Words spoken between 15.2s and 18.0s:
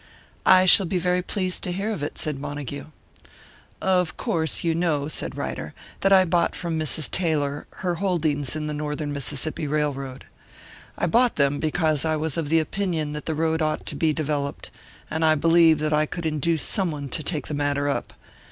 I believed that I could induce someone to take the matter